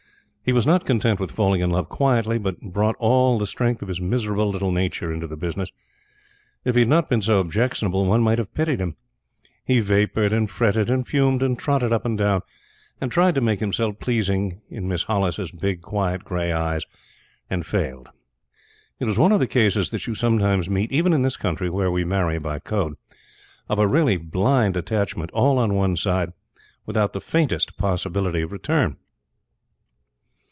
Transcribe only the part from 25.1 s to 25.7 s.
all